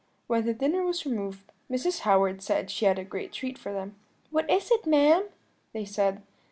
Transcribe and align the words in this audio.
When 0.25 0.43
the 0.47 0.55
dinner 0.55 0.83
was 0.83 1.05
removed, 1.05 1.51
Mrs. 1.69 1.99
Howard 1.99 2.41
said 2.41 2.71
she 2.71 2.85
had 2.85 2.97
a 2.97 3.03
great 3.03 3.31
treat 3.31 3.59
for 3.59 3.71
them. 3.71 3.97
"'What 4.31 4.49
is 4.49 4.71
it, 4.71 4.87
ma'am?' 4.87 5.29
they 5.73 5.85
said. 5.85 6.23